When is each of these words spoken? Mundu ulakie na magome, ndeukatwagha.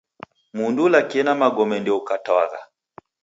Mundu 0.55 0.79
ulakie 0.87 1.21
na 1.25 1.33
magome, 1.41 1.75
ndeukatwagha. 1.79 2.61